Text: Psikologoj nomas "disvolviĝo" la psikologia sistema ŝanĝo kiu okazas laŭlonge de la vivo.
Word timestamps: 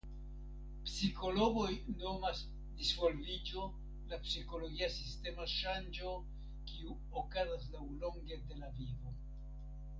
Psikologoj 0.85 1.73
nomas 2.03 2.39
"disvolviĝo" 2.79 3.67
la 4.13 4.19
psikologia 4.25 4.89
sistema 4.97 5.47
ŝanĝo 5.59 6.17
kiu 6.73 6.99
okazas 7.25 7.71
laŭlonge 7.77 8.43
de 8.49 8.63
la 8.65 8.77
vivo. 8.83 9.19